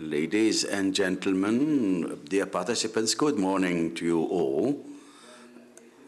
Ladies 0.00 0.62
and 0.62 0.94
gentlemen, 0.94 2.20
dear 2.28 2.46
participants, 2.46 3.16
good 3.16 3.36
morning 3.36 3.96
to 3.96 4.04
you 4.04 4.22
all. 4.26 4.86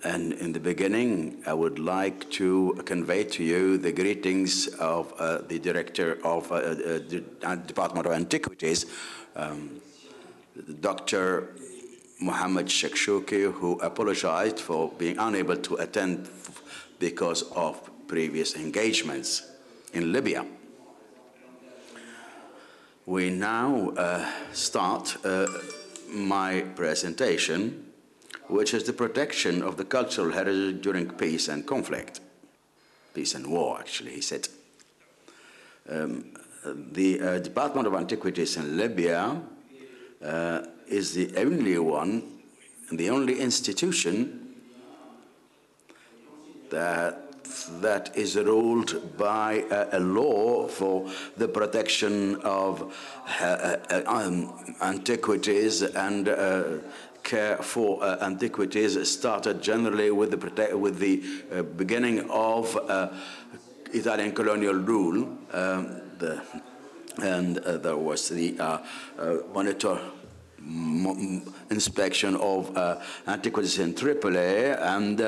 And 0.05 0.33
in 0.35 0.53
the 0.53 0.61
beginning, 0.61 1.43
I 1.45 1.55
would 1.55 1.81
like 1.81 2.31
to 2.39 2.81
convey 2.87 3.25
to 3.25 3.43
you 3.43 3.79
the 3.79 3.91
greetings 3.91 4.69
of 4.79 5.13
uh, 5.19 5.39
the 5.39 5.59
Director 5.59 6.25
of 6.25 6.53
uh, 6.53 6.55
uh, 6.55 6.71
the 7.09 7.25
Department 7.67 8.07
of 8.07 8.13
Antiquities, 8.13 8.87
um, 9.35 9.81
Dr. 10.79 11.57
Mohammed 12.21 12.67
Shakshuki, 12.67 13.53
who 13.53 13.81
apologized 13.81 14.61
for 14.61 14.93
being 14.99 15.19
unable 15.19 15.57
to 15.57 15.75
attend 15.79 16.29
because 17.01 17.43
of 17.57 17.91
previous 18.07 18.55
engagements 18.55 19.51
in 19.93 20.13
Libya. 20.13 20.47
We 23.11 23.29
now 23.29 23.91
uh, 23.97 24.25
start 24.53 25.17
uh, 25.27 25.49
my 26.13 26.61
presentation, 26.77 27.87
which 28.47 28.73
is 28.73 28.85
the 28.85 28.93
protection 28.93 29.63
of 29.63 29.77
the 29.77 29.85
cultural 29.85 30.31
heritage 30.31 30.81
during 30.81 31.11
peace 31.11 31.49
and 31.49 31.67
conflict. 31.67 32.21
Peace 33.13 33.35
and 33.35 33.49
war, 33.49 33.81
actually, 33.81 34.13
he 34.13 34.21
said. 34.21 34.47
Um, 35.89 36.35
the 36.65 37.21
uh, 37.21 37.39
Department 37.41 37.89
of 37.89 37.95
Antiquities 37.95 38.57
in 38.57 38.77
Libya 38.77 39.43
uh, 40.25 40.61
is 40.87 41.13
the 41.13 41.37
only 41.37 41.81
one 41.81 42.23
the 42.93 43.11
only 43.11 43.41
institution 43.41 44.55
that 46.71 47.30
that 47.81 48.17
is 48.17 48.37
ruled 48.37 49.17
by 49.17 49.65
a, 49.71 49.99
a 49.99 50.01
law 50.01 50.69
for 50.69 51.09
the 51.37 51.49
protection 51.49 52.37
of 52.43 52.95
uh, 53.41 53.45
uh, 53.45 54.03
um, 54.07 54.77
antiquities 54.81 55.83
and 55.83 56.29
uh, 56.29 56.65
care 57.23 57.57
for 57.59 58.03
uh, 58.03 58.19
antiquities 58.23 59.11
started 59.11 59.63
generally 59.63 60.11
with 60.11 60.31
the, 60.31 60.77
with 60.77 60.99
the 60.99 61.23
uh, 61.53 61.63
beginning 61.63 62.29
of 62.31 62.77
uh, 62.77 63.09
Italian 63.93 64.33
colonial 64.33 64.75
rule. 64.75 65.39
Um, 65.53 66.01
the, 66.19 66.43
and 67.23 67.57
there 67.57 67.97
was 67.97 68.29
the 68.29 68.57
monitor 69.53 69.99
inspection 71.71 72.37
of 72.37 72.77
antiquities 73.27 73.79
in 73.79 73.95
Tripoli 73.95 74.71
and 74.71 75.19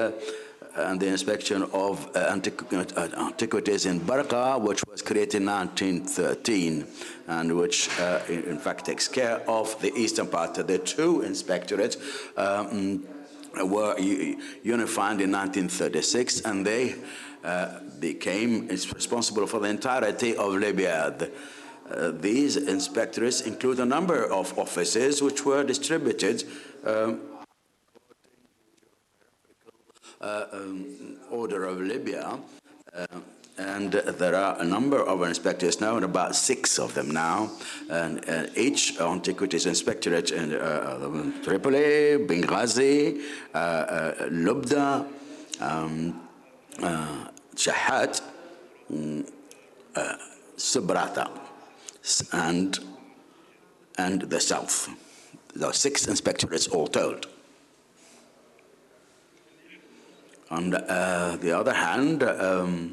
and 0.74 1.00
the 1.00 1.06
inspection 1.06 1.62
of 1.72 2.08
uh, 2.16 2.18
uh, 2.18 3.20
antiquities 3.26 3.86
in 3.86 4.00
Barqa, 4.00 4.60
which 4.60 4.82
was 4.86 5.02
created 5.02 5.42
in 5.42 5.46
1913, 5.46 6.86
and 7.28 7.56
which, 7.56 7.88
uh, 8.00 8.20
in, 8.28 8.58
fact, 8.58 8.86
takes 8.86 9.08
care 9.08 9.42
of 9.48 9.80
the 9.82 9.92
eastern 9.94 10.26
part. 10.26 10.54
The 10.54 10.78
two 10.78 11.22
inspectorates 11.26 11.96
um, 12.38 13.04
were 13.68 13.98
unified 13.98 15.20
in 15.20 15.32
1936, 15.32 16.40
and 16.40 16.66
they 16.66 16.94
uh, 17.44 17.80
became 18.00 18.68
responsible 18.68 19.46
for 19.46 19.60
the 19.60 19.68
entirety 19.68 20.36
of 20.36 20.54
Libya. 20.54 21.14
The, 21.18 21.30
uh, 21.90 22.10
these 22.12 22.56
inspectorates 22.56 23.46
include 23.46 23.78
a 23.80 23.84
number 23.84 24.24
of 24.24 24.58
offices 24.58 25.20
which 25.20 25.44
were 25.44 25.62
distributed 25.64 26.44
um, 26.84 27.20
uh, 27.20 27.31
um, 30.22 31.16
order 31.30 31.64
of 31.64 31.80
Libya. 31.80 32.38
Uh, 32.94 33.06
and 33.58 33.92
there 33.92 34.34
are 34.34 34.60
a 34.60 34.64
number 34.64 35.00
of 35.02 35.22
inspectors 35.22 35.80
now, 35.80 35.96
and 35.96 36.04
about 36.04 36.34
six 36.34 36.78
of 36.78 36.94
them 36.94 37.10
now. 37.10 37.50
And 37.90 38.28
uh, 38.28 38.46
each 38.56 38.98
antiquities 38.98 39.66
inspectorate 39.66 40.30
in 40.30 40.54
uh, 40.54 41.32
Tripoli, 41.42 42.18
Benghazi, 42.26 43.20
uh, 43.54 43.58
uh, 43.58 44.14
Lubda, 44.30 45.06
um, 45.60 46.28
Shahat, 47.54 48.22
um, 48.90 49.26
Subrata, 50.56 51.30
and, 52.32 52.78
and 53.98 54.22
the 54.22 54.40
south. 54.40 54.88
There 55.54 55.68
are 55.68 55.74
six 55.74 56.06
inspectorates 56.06 56.72
all 56.72 56.86
told. 56.86 57.26
On 60.52 60.74
uh, 60.74 61.38
the 61.40 61.50
other 61.58 61.72
hand, 61.72 62.22
um, 62.22 62.92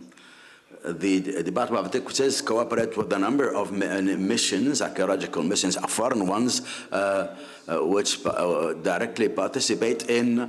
the, 0.85 1.43
Department 1.43 1.81
of 1.81 1.85
Antiquities 1.87 2.39
cooperate 2.39 2.95
with 2.95 3.11
a 3.11 3.19
number 3.19 3.53
of 3.53 3.73
uh, 3.73 4.01
missions, 4.01 4.81
archaeological 4.81 5.43
missions, 5.43 5.75
foreign 5.89 6.25
ones, 6.25 6.61
uh, 6.93 7.35
uh, 7.67 7.85
which 7.85 8.25
uh, 8.25 8.75
directly 8.81 9.27
participate 9.27 10.09
in 10.09 10.39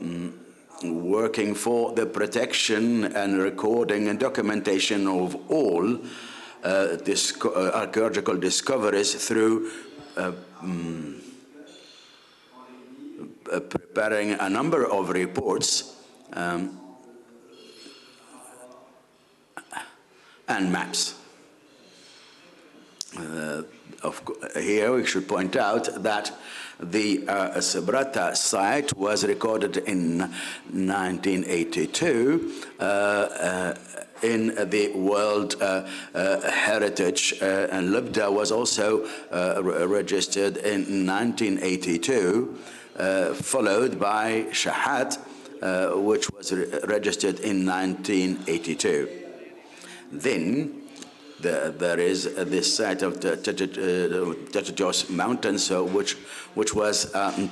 um, 0.00 0.38
working 0.84 1.56
for 1.56 1.92
the 1.92 2.06
protection 2.06 3.04
and 3.16 3.42
recording 3.42 4.06
and 4.06 4.20
documentation 4.20 5.08
of 5.08 5.34
all 5.50 5.98
uh, 6.62 6.96
uh, 6.96 7.70
archaeological 7.74 8.36
discoveries 8.36 9.12
through 9.26 9.72
um, 10.16 11.20
preparing 13.68 14.34
a 14.34 14.48
number 14.48 14.86
of 14.86 15.08
reports 15.10 15.93
um, 16.34 16.80
and 20.48 20.72
maps. 20.72 21.14
Uh, 23.16 23.62
of, 24.02 24.20
here 24.54 24.92
we 24.92 25.06
should 25.06 25.28
point 25.28 25.56
out 25.56 25.88
that 26.02 26.32
the 26.80 27.24
uh, 27.28 27.60
Sabrata 27.60 28.34
site 28.36 28.96
was 28.96 29.24
recorded 29.24 29.76
in 29.78 30.18
1982 30.18 32.52
uh, 32.78 32.82
uh, 32.82 33.74
in 34.22 34.54
the 34.70 34.92
World 34.94 35.56
uh, 35.60 35.86
uh, 36.14 36.40
Heritage, 36.50 37.34
and 37.40 37.90
Lubda 37.90 38.32
was 38.32 38.50
also 38.50 39.06
registered 39.86 40.56
in 40.56 41.06
1982, 41.06 42.58
followed 43.34 44.00
by 44.00 44.46
Shahat, 44.50 45.18
which 45.60 46.30
was 46.30 46.52
re 46.52 46.66
registered 46.84 47.40
in 47.40 47.66
1982. 47.66 49.08
Then 50.12 50.84
the, 51.40 51.74
there 51.76 52.00
is 52.00 52.26
uh, 52.26 52.44
this 52.44 52.74
site 52.76 53.02
of 53.02 53.20
the 53.20 53.36
Tetajos 53.36 55.10
Mountains, 55.10 55.70
uh, 55.70 55.82
which, 55.82 56.14
which 56.54 56.74
was 56.74 57.14
um, 57.14 57.50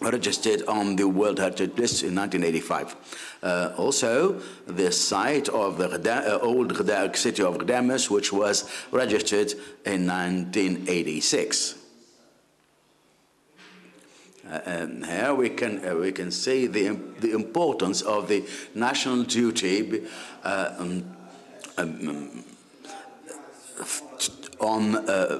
registered 0.00 0.62
on 0.66 0.96
the 0.96 1.06
World 1.06 1.38
Heritage 1.38 1.76
List 1.76 2.02
in 2.02 2.14
1985. 2.14 2.96
Uh, 3.42 3.74
also, 3.76 4.40
the 4.66 4.90
site 4.90 5.48
of 5.48 5.78
the 5.78 6.34
uh, 6.34 6.38
old 6.40 6.76
city 7.16 7.42
of 7.42 7.58
Ghadames, 7.58 8.10
which 8.10 8.32
was 8.32 8.70
registered 8.90 9.52
in 9.84 10.06
1986. 10.06 11.83
Uh, 14.50 14.60
and 14.66 15.06
here 15.06 15.34
we 15.34 15.48
can, 15.48 15.86
uh, 15.86 15.94
we 15.94 16.12
can 16.12 16.30
see 16.30 16.66
the, 16.66 16.90
the 17.20 17.32
importance 17.32 18.02
of 18.02 18.28
the 18.28 18.44
national 18.74 19.22
duty 19.22 20.02
uh, 20.42 20.74
um, 20.78 21.04
um, 21.78 22.44
on 24.60 24.96
uh, 25.08 25.38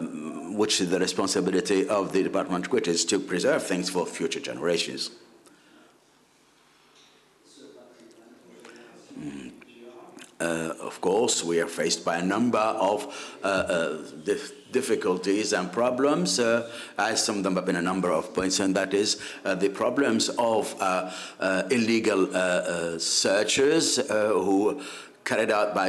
which 0.52 0.80
is 0.80 0.90
the 0.90 0.98
responsibility 0.98 1.88
of 1.88 2.12
the 2.12 2.22
department, 2.22 2.70
which 2.72 2.88
is 2.88 3.04
to 3.04 3.18
preserve 3.18 3.62
things 3.62 3.90
for 3.90 4.06
future 4.06 4.40
generations. 4.40 5.10
Uh, 10.44 10.74
of 10.80 11.00
course, 11.00 11.42
we 11.42 11.58
are 11.60 11.66
faced 11.66 12.04
by 12.04 12.18
a 12.18 12.22
number 12.22 12.58
of 12.58 12.98
uh, 13.42 13.96
difficulties 14.74 15.54
and 15.54 15.72
problems, 15.72 16.38
uh, 16.38 16.68
I 16.98 17.14
summed 17.14 17.44
them 17.44 17.56
up 17.56 17.68
in 17.68 17.76
a 17.76 17.82
number 17.82 18.10
of 18.10 18.34
points, 18.34 18.60
and 18.60 18.76
that 18.76 18.92
is 18.92 19.18
uh, 19.44 19.54
the 19.54 19.70
problems 19.70 20.28
of 20.36 20.74
uh, 20.80 21.10
uh 21.40 21.62
illegal 21.70 22.22
uh, 22.26 22.38
uh, 22.38 22.98
searches 22.98 23.96
who 24.08 24.80
carried 25.24 25.50
out 25.50 25.74
by 25.74 25.88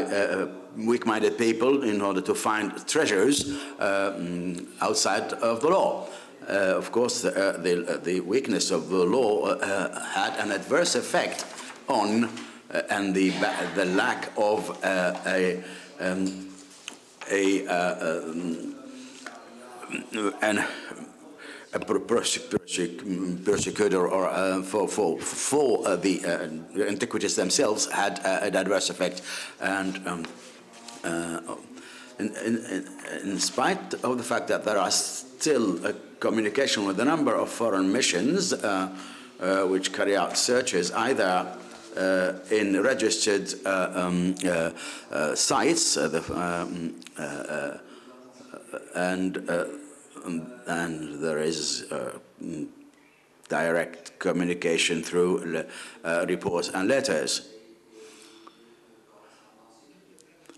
weak-minded 0.78 1.38
people 1.38 1.84
in 1.84 2.02
order 2.02 2.22
to 2.22 2.34
find 2.34 2.72
treasures 2.88 3.38
um, 3.80 4.68
outside 4.80 5.34
of 5.42 5.60
the 5.62 5.70
law. 5.70 6.08
of 6.80 6.92
course, 6.92 7.22
the, 7.22 8.00
the, 8.04 8.20
weakness 8.22 8.72
of 8.72 8.90
the 8.90 9.06
law 9.18 9.58
had 10.20 10.34
an 10.44 10.52
adverse 10.52 10.96
effect 10.96 11.46
on 11.88 12.30
and 12.90 13.14
the, 13.14 13.30
the 13.76 13.86
lack 13.86 14.32
of 14.38 14.70
a, 14.84 15.64
um, 16.00 16.50
a 17.32 17.68
uh, 17.68 18.24
um, 18.24 18.76
a 21.74 21.80
persecutor 21.80 24.08
or 24.08 24.30
uh, 24.30 24.62
for, 24.62 24.88
for, 24.88 25.20
for 25.20 25.86
uh, 25.88 25.96
the 25.98 26.24
uh, 26.26 26.48
antiquities 26.88 27.36
themselves 27.36 27.92
had 27.92 28.20
uh, 28.20 28.40
an 28.44 28.56
adverse 28.56 28.90
effect. 28.90 29.22
And 29.60 30.08
um, 30.08 30.26
uh, 31.04 31.42
in, 32.18 32.34
in, 32.38 32.88
in, 33.24 33.40
spite 33.40 33.94
of 33.96 34.18
the 34.18 34.24
fact 34.24 34.48
that 34.48 34.64
there 34.64 34.78
are 34.78 34.90
still 34.90 35.78
communication 36.20 36.86
with 36.86 37.00
a 37.00 37.06
number 37.06 37.36
of 37.36 37.50
foreign 37.50 37.92
missions 37.92 38.54
uh, 38.54 38.90
uh, 39.40 39.64
which 39.64 39.92
carry 39.92 40.16
out 40.16 40.38
searches 40.38 40.92
either 40.94 41.24
uh, 41.24 41.58
in 42.52 42.82
registered 42.82 43.54
uh, 43.66 43.92
um, 43.94 44.36
uh, 44.46 44.72
uh, 45.12 45.36
sites 45.36 45.96
the, 45.96 46.24
um, 46.34 46.96
and 48.96 49.50
um, 49.50 50.52
and 50.68 51.22
there 51.22 51.40
is 51.40 51.86
direct 53.48 54.18
communication 54.20 55.04
through 55.04 55.66
reports 56.28 56.70
and 56.70 56.88
letters. 56.88 57.56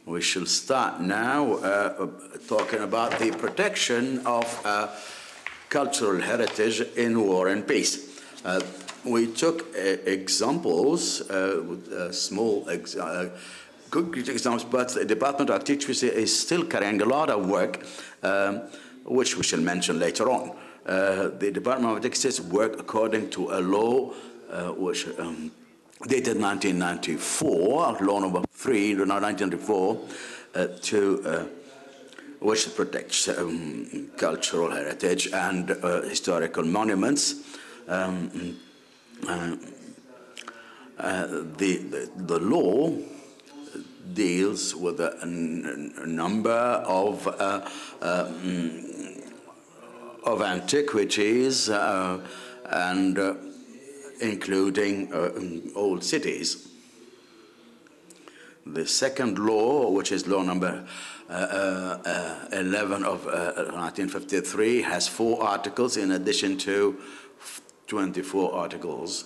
We 0.08 0.22
shall 0.22 0.46
start 0.46 1.02
now 1.02 1.56
uh, 1.56 2.08
talking 2.48 2.80
about 2.80 3.20
the 3.20 3.32
protection 3.32 4.26
of 4.26 4.46
uh, 4.66 4.88
cultural 5.68 6.22
heritage 6.22 6.80
in 6.96 7.20
war 7.28 7.50
and 7.50 7.68
peace. 7.68 8.22
Uh, 8.46 8.62
we 9.10 9.28
took 9.28 9.76
uh, 9.76 9.80
examples, 10.06 11.22
uh, 11.30 11.64
with, 11.68 12.14
small 12.14 12.68
ex 12.70 12.96
good 13.90 14.28
examples, 14.28 14.66
but 14.66 14.90
the 14.90 15.06
Department 15.06 15.50
of 15.50 15.62
Antiquity 15.62 16.08
is 16.08 16.38
still 16.38 16.66
carrying 16.66 17.02
a 17.02 17.06
lot 17.06 17.30
of 17.30 17.48
work, 17.48 17.86
um, 18.22 18.62
which 19.06 19.38
we 19.38 19.44
shall 19.44 19.62
mention 19.62 19.98
later 19.98 20.30
on. 20.30 20.52
the 20.86 21.52
Department 21.54 21.92
of 21.92 21.98
Antiquities 21.98 22.42
work 22.42 22.80
according 22.80 23.30
to 23.30 23.52
a 23.52 23.60
law 23.62 24.12
which 24.76 25.08
um, 25.20 25.52
dated 26.06 26.40
1994, 26.40 27.98
law 28.02 28.20
number 28.20 28.42
3, 28.52 28.96
1994, 28.96 30.00
uh, 30.56 30.68
to 30.82 31.24
uh, 31.26 31.46
which 32.40 32.76
protects 32.76 33.28
um, 33.30 34.10
cultural 34.18 34.70
heritage 34.70 35.28
and 35.34 35.72
uh, 35.72 36.02
historical 36.04 36.64
monuments. 36.64 37.36
Um, 37.88 38.30
uh, 38.36 38.40
uh, 38.40 38.67
the, 39.22 39.58
the, 41.58 42.10
the, 42.16 42.40
law 42.40 42.98
deals 44.14 44.76
with 44.76 45.00
a, 45.00 45.18
a 45.22 46.06
number 46.06 46.52
of 46.52 47.28
uh, 47.28 47.68
um, 48.02 48.84
of 50.24 50.42
antiquities 50.42 51.70
and 51.70 53.18
including 54.22 55.14
uh, 55.14 55.32
um, 55.36 55.72
old 55.76 56.04
cities. 56.04 56.68
The 58.66 58.86
second 58.86 59.40
law, 59.40 59.90
which 59.92 60.12
is 60.12 60.28
law 60.28 60.42
number 60.42 60.86
uh, 61.30 61.34
uh, 61.34 62.48
11 62.52 63.04
of 63.04 63.26
1953, 63.26 64.82
has 64.82 65.08
four 65.08 65.42
articles 65.44 65.96
in 65.98 66.12
addition 66.12 66.58
to 66.60 66.98
24 67.88 68.54
articles. 68.54 69.26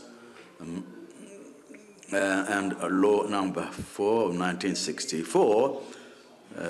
Um, 0.59 0.83
uh, 2.13 2.45
and 2.49 2.77
law 3.01 3.23
number 3.23 3.63
4 3.63 4.05
of 4.05 4.37
1964, 4.37 5.81
uh, 6.57 6.61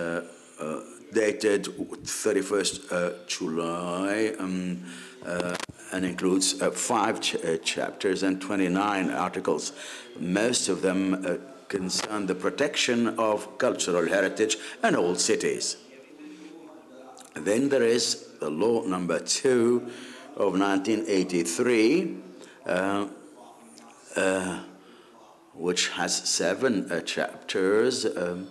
uh, 0.60 0.80
dated 1.12 1.66
31st 1.66 3.28
July 3.28 4.36
um, 4.40 4.84
and 5.92 6.06
includes 6.06 6.62
uh, 6.62 6.72
five 6.72 7.20
ch 7.20 7.36
uh, 7.36 7.58
chapters 7.58 8.24
and 8.24 8.42
29 8.42 9.12
articles. 9.12 9.74
Most 10.20 10.70
of 10.70 10.82
them 10.82 11.26
uh, 11.26 11.38
concern 11.68 12.26
the 12.28 12.36
protection 12.36 13.20
of 13.20 13.58
cultural 13.58 14.08
heritage 14.08 14.58
and 14.84 14.96
old 14.96 15.20
cities. 15.20 15.78
Then 17.34 17.70
there 17.70 17.84
is 17.84 18.28
the 18.40 18.50
law 18.50 18.84
number 18.84 19.20
two 19.20 19.90
of 20.42 20.60
1983, 20.60 22.18
uh, 22.66 23.08
uh, 24.16 24.60
which 25.54 25.90
has 25.90 26.16
seven 26.16 26.92
uh, 26.92 27.02
chapters. 27.02 28.06
Um, 28.06 28.48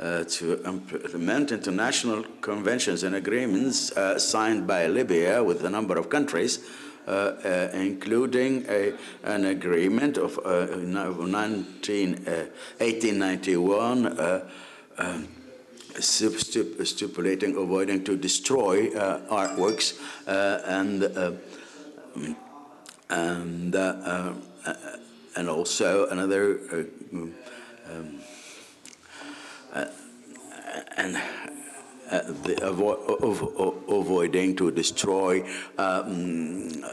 uh, 0.00 0.24
to 0.24 0.60
implement 0.64 1.52
international 1.52 2.24
conventions 2.40 3.02
and 3.04 3.14
agreements 3.14 3.92
uh, 3.92 4.18
signed 4.18 4.66
by 4.66 4.86
Libya 4.86 5.44
with 5.44 5.62
a 5.64 5.70
number 5.70 5.98
of 5.98 6.08
countries, 6.08 6.60
uh, 7.06 7.34
including 7.74 8.64
a, 8.68 8.94
an 9.22 9.44
agreement 9.44 10.16
of 10.16 10.40
19, 10.44 12.14
uh, 12.26 12.46
1891 12.78 14.06
uh, 14.06 14.48
um, 14.98 15.28
stipulating 15.98 17.56
avoiding 17.56 18.04
to 18.04 18.16
destroy 18.16 18.90
artworks 19.30 19.98
and 20.26 21.04
and 23.10 23.74
and 25.34 25.48
also 25.48 26.06
another 26.08 26.60
um, 27.12 28.20
and 30.96 31.16
uh, 32.10 32.20
the, 32.44 32.54
avo 32.62 34.00
avoiding 34.00 34.54
to 34.56 34.70
destroy 34.70 35.42
um, 35.78 36.84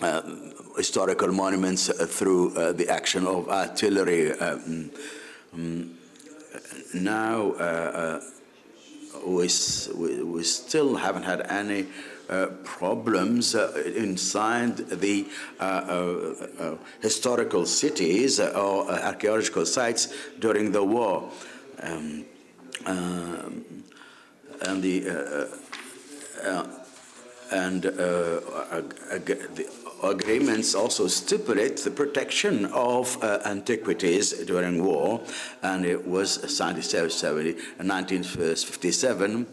uh, 0.00 0.22
historical 0.76 1.32
monuments 1.32 1.90
through 2.06 2.56
uh, 2.56 2.72
the 2.72 2.88
action 2.88 3.26
of 3.26 3.48
artillery. 3.48 4.32
Um, 4.32 4.90
um, 5.52 5.99
now, 6.94 7.52
uh, 7.52 7.62
uh, 7.62 8.20
we, 9.26 9.48
we, 10.22 10.42
still 10.42 10.96
haven't 10.96 11.24
had 11.24 11.40
any 11.50 11.86
uh, 12.28 12.46
problems 12.64 13.54
inside 13.54 14.76
the 14.76 15.26
historical 17.00 17.66
cities 17.66 18.40
or 18.40 18.90
archaeological 18.90 19.66
sites 19.66 20.14
during 20.38 20.72
the 20.72 20.82
war. 20.82 21.30
Um, 21.82 22.24
um, 22.86 23.64
and 24.62 24.82
the 24.82 25.08
uh, 25.08 25.46
uh, 26.46 26.66
and 27.50 27.86
uh, 27.86 27.90
the 27.90 29.66
agreements 30.02 30.74
also 30.74 31.06
stipulate 31.06 31.76
the 31.78 31.90
protection 31.90 32.66
of 32.66 33.22
uh, 33.22 33.40
antiquities 33.44 34.32
during 34.44 34.84
war, 34.84 35.20
and 35.62 35.84
it 35.84 36.06
was 36.06 36.56
signed 36.56 36.78
in 37.78 37.88
1957. 37.88 39.46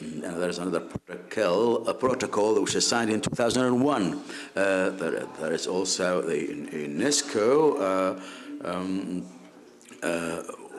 And 0.00 0.22
there's 0.22 0.58
another 0.58 0.80
protocol, 0.80 1.88
a 1.88 1.94
protocol 1.94 2.60
which 2.60 2.74
was 2.74 2.86
signed 2.86 3.10
in 3.10 3.20
2001. 3.20 4.12
Uh, 4.12 4.90
there, 4.90 5.26
there 5.40 5.52
is 5.52 5.66
also 5.66 6.20
the 6.20 6.34
UNESCO 6.34 7.80
uh, 7.80 8.68
um, 8.68 9.24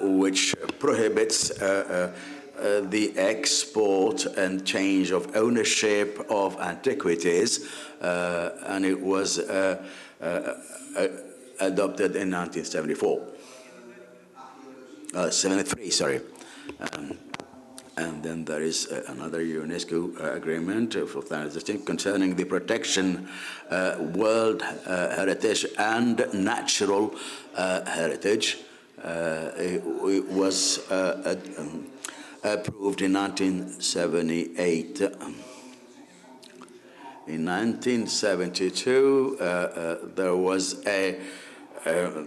which 0.02 0.56
prohibits 0.80 1.50
uh, 2.58 2.62
uh, 2.62 2.66
uh, 2.66 2.82
the 2.82 3.14
export 3.18 4.26
and 4.26 4.66
change 4.66 5.12
of 5.12 5.36
ownership 5.36 6.26
of 6.30 6.60
antiquities, 6.60 7.70
and 8.02 8.86
it 8.86 9.00
was 9.00 9.40
adopted 11.60 12.16
in 12.16 12.32
1974. 12.32 13.28
73, 15.32 15.90
sorry. 15.92 16.22
Um, 16.80 17.18
and 17.98 18.22
then 18.22 18.44
there 18.44 18.62
is 18.62 18.88
uh, 18.92 19.04
another 19.08 19.40
UNESCO 19.42 20.20
uh, 20.20 20.34
agreement 20.34 20.96
of 20.96 21.14
concerning 21.86 22.36
the 22.36 22.44
protection 22.44 23.30
uh, 23.70 23.96
world 24.14 24.62
heritage 24.62 25.66
and 25.78 26.26
natural 26.34 27.16
heritage. 27.56 28.58
Uh, 29.02 29.52
it, 29.58 29.84
it, 29.86 30.28
was 30.30 30.80
uh, 30.90 31.38
um, 31.60 31.86
approved 32.54 33.02
in 33.02 33.14
1978. 33.14 35.02
In 37.28 37.44
1972, 37.44 39.38
uh, 39.40 39.96
there 40.14 40.36
was 40.36 40.86
a, 40.86 41.20
a, 41.86 42.26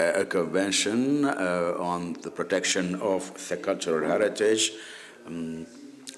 a, 0.00 0.20
a 0.20 0.24
convention 0.24 1.24
on 1.24 2.14
the 2.22 2.30
protection 2.30 2.96
of 2.96 3.32
the 3.48 3.56
cultural 3.56 4.08
heritage, 4.08 4.72
um, 5.26 5.64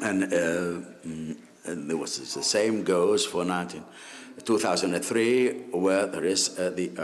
and, 0.03 0.23
mm, 0.23 1.37
and 1.67 1.91
there 1.91 1.99
was 1.99 2.17
the 2.35 2.43
same 2.43 2.83
goes 2.83 3.27
for 3.27 3.45
19. 3.45 3.85
2003, 4.45 5.71
where 5.73 6.07
there 6.07 6.25
is 6.25 6.59
uh, 6.59 6.71
the, 6.75 6.91
uh, 6.99 7.03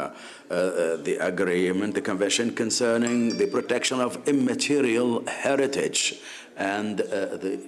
uh, 0.50 0.96
the 0.96 1.16
agreement, 1.20 1.94
the 1.94 2.00
convention 2.00 2.54
concerning 2.54 3.36
the 3.38 3.46
protection 3.46 4.00
of 4.00 4.28
immaterial 4.28 5.24
heritage. 5.26 6.20
And 6.56 7.00
uh, 7.00 7.36
the, 7.36 7.60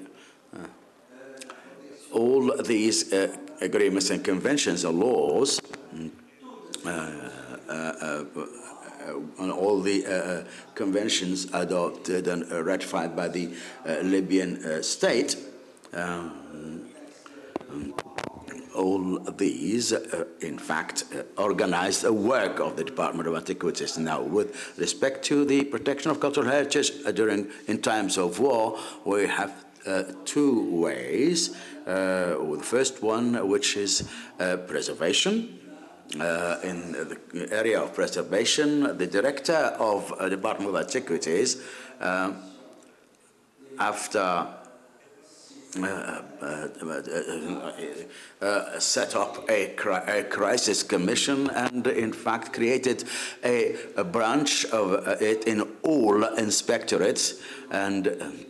uh, 0.54 0.58
all 2.12 2.62
these 2.62 3.12
uh, 3.12 3.34
agreements 3.60 4.10
and 4.10 4.24
conventions 4.24 4.84
and 4.84 4.98
laws 4.98 5.60
on 9.38 9.50
all 9.50 9.80
the 9.80 10.46
conventions 10.74 11.46
adopted 11.52 12.28
and 12.28 12.50
ratified 12.50 13.16
by 13.16 13.28
the 13.28 13.54
Libyan 14.02 14.82
state. 14.82 15.36
Um, 15.94 16.88
all 18.74 19.18
these, 19.36 19.92
uh, 19.92 20.24
in 20.40 20.58
fact, 20.58 21.04
uh, 21.14 21.22
organized 21.40 22.02
the 22.02 22.12
work 22.12 22.60
of 22.60 22.76
the 22.76 22.84
Department 22.84 23.28
of 23.28 23.34
Antiquities. 23.34 23.98
Now, 23.98 24.22
with 24.22 24.78
respect 24.78 25.24
to 25.26 25.44
the 25.44 25.64
protection 25.64 26.10
of 26.10 26.20
cultural 26.20 26.46
heritage 26.46 26.92
uh, 27.04 27.12
during 27.12 27.48
in 27.66 27.82
times 27.82 28.18
of 28.18 28.38
war, 28.38 28.78
we 29.04 29.26
have 29.26 29.52
uh, 29.86 30.04
two 30.24 30.80
ways. 30.80 31.56
Uh, 31.86 32.36
the 32.56 32.60
first 32.62 33.02
one, 33.02 33.48
which 33.48 33.76
is 33.76 34.08
uh, 34.38 34.56
preservation. 34.56 35.58
in 36.62 36.92
the 36.92 37.48
area 37.50 37.80
of 37.80 37.94
preservation, 37.94 38.96
the 38.98 39.06
director 39.06 39.74
of 39.78 40.12
the 40.20 40.28
Department 40.28 40.68
of 40.68 40.76
Antiquities, 40.76 41.62
after 43.78 44.18
uh, 44.18 44.22
uh, 44.22 44.24
uh, 44.24 44.61
Uh, 45.80 46.20
uh, 46.42 46.68
uh, 48.42 48.78
set 48.78 49.16
up 49.16 49.48
a, 49.48 49.74
a, 49.74 50.22
crisis 50.24 50.82
commission 50.82 51.48
and, 51.48 51.86
in 51.86 52.12
fact, 52.12 52.52
created 52.52 53.04
a, 53.42 53.74
a 53.96 54.04
branch 54.04 54.66
of 54.66 55.06
it 55.22 55.44
in 55.44 55.62
all 55.82 56.24
inspectorates. 56.36 57.40
And, 57.70 58.06
um, 58.08 58.46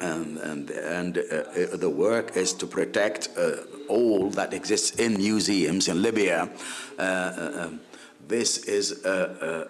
um 0.00 0.38
and, 0.38 0.70
and 0.70 1.14
the 1.14 1.90
work 1.90 2.34
is 2.34 2.54
to 2.54 2.66
protect 2.66 3.28
all 3.88 4.30
that 4.30 4.54
exists 4.54 4.98
in 4.98 5.18
museums 5.18 5.88
in 5.88 6.00
Libya. 6.00 6.48
Um, 6.98 7.80
this 8.26 8.56
is 8.64 9.04
a, 9.04 9.68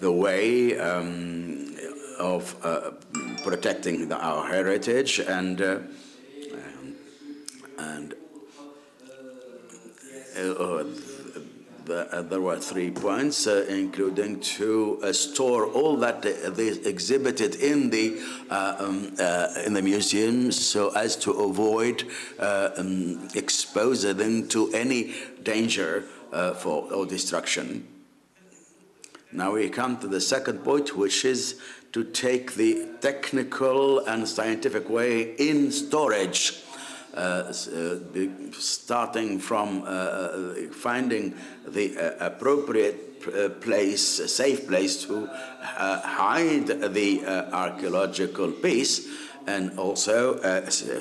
the 0.00 0.12
way 0.12 0.78
um, 0.78 1.76
of 2.18 2.54
uh, 2.64 2.92
protecting 3.42 4.08
the, 4.08 4.16
our 4.16 4.46
heritage 4.46 5.18
and 5.18 5.60
uh, 5.60 5.78
and 7.78 8.14
uh, 10.36 10.84
the, 11.84 12.06
uh, 12.12 12.22
there 12.22 12.40
were 12.40 12.58
three 12.58 12.90
points, 12.90 13.46
uh, 13.46 13.64
including 13.68 14.40
to 14.40 15.00
uh, 15.02 15.12
store 15.12 15.66
all 15.66 15.96
that 15.96 16.22
they 16.22 16.68
exhibited 16.68 17.54
in 17.56 17.90
the 17.90 18.20
um, 18.50 19.14
in 19.64 19.72
the 19.72 19.82
museum, 19.82 20.52
so 20.52 20.90
as 20.90 21.16
to 21.16 21.32
avoid 21.32 22.04
um, 22.38 23.28
exposing 23.34 24.16
them 24.16 24.48
to 24.48 24.70
any 24.72 25.14
danger 25.42 26.04
for 26.56 26.92
or 26.92 27.06
destruction. 27.06 27.88
Now 29.32 29.52
we 29.52 29.68
come 29.68 29.98
to 29.98 30.08
the 30.08 30.20
second 30.20 30.64
point, 30.64 30.96
which 30.96 31.24
is 31.24 31.60
to 31.92 32.04
take 32.04 32.54
the 32.54 32.86
technical 33.00 34.00
and 34.06 34.28
scientific 34.28 34.88
way 34.88 35.34
in 35.36 35.70
storage. 35.72 36.62
Uh, 37.18 37.52
uh, 37.74 37.98
starting 38.52 39.40
from 39.40 39.82
uh, 39.82 39.86
uh 39.86 40.54
finding 40.70 41.34
the 41.66 41.96
uh, 41.96 42.26
appropriate 42.26 43.20
uh, 43.26 43.48
place, 43.60 44.20
a 44.20 44.28
safe 44.28 44.68
place 44.68 45.02
to 45.02 45.26
hide 45.26 46.66
the 46.94 47.24
archaeological 47.50 48.52
piece, 48.52 49.08
and 49.48 49.76
also 49.78 50.38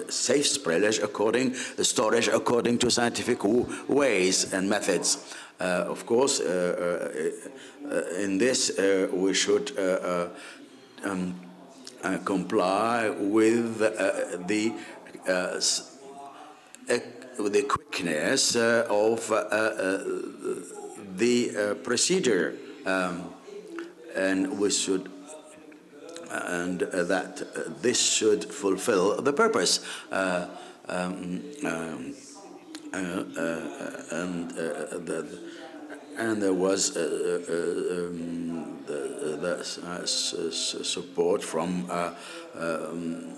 safe 0.10 0.48
storage 0.48 0.98
according 1.00 1.53
storage 1.84 2.29
according 2.29 2.79
to 2.79 2.89
scientific 2.89 3.44
ways 3.88 4.53
and 4.53 4.67
methods. 4.67 5.36
of 5.60 6.06
course, 6.06 6.39
in 6.39 8.38
this 8.38 8.72
we 9.12 9.34
should 9.34 9.72
um, 11.03 11.35
uh, 12.03 12.17
comply 12.23 13.09
with 13.09 13.81
uh, 13.81 14.37
the 14.45 14.73
uh, 15.27 15.59
the 17.39 17.63
quickness 17.67 18.55
uh, 18.55 18.87
of 18.89 19.31
uh, 19.31 19.41
the 21.15 21.77
procedure, 21.83 22.55
um, 22.85 23.33
and 24.15 24.59
we 24.59 24.69
should 24.71 25.11
and 26.29 26.81
that 26.81 27.81
this 27.81 27.99
should 27.99 28.43
fulfill 28.43 29.21
the 29.21 29.33
purpose. 29.33 29.79
Um, 30.11 30.49
um, 30.89 32.15
and 32.93 34.49
the, 34.51 35.27
and 36.17 36.41
there 36.41 36.53
was 36.53 36.95
um, 36.97 38.83
the, 38.88 39.38
the 39.41 39.79
uh, 39.83 40.05
support 40.05 41.43
from 41.43 41.86
uh, 41.89 42.13
um, 42.55 43.33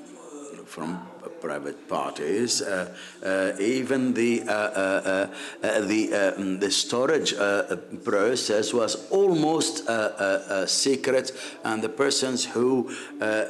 from 0.70 1.00
private 1.42 1.88
parties. 1.88 2.62
Uh, 2.62 2.94
uh, 3.24 3.52
even 3.60 4.14
the 4.14 4.44
uh, 4.44 4.52
uh, 4.54 5.28
uh 5.64 5.82
the 5.82 6.14
um, 6.14 6.60
the 6.60 6.72
storage 6.72 7.34
process 8.04 8.74
was 8.74 9.10
almost 9.10 9.88
a 9.88 10.66
secret, 10.68 11.32
and 11.64 11.82
the 11.82 11.90
persons 11.90 12.46
who, 12.46 12.90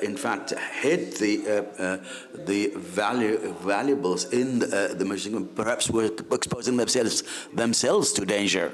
in 0.01 0.15
fact, 0.17 0.53
hid 0.81 1.13
the 1.17 1.99
the 2.45 2.71
value 2.75 3.38
valuables 3.61 4.31
in 4.33 4.59
the, 4.59 4.95
the 4.97 5.05
museum 5.05 5.47
perhaps 5.55 5.89
were 5.89 6.09
exposing 6.31 6.77
themselves 6.77 7.23
themselves 7.53 8.13
to 8.13 8.25
danger. 8.25 8.71